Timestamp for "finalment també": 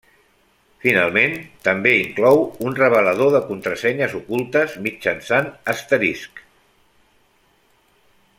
0.85-1.91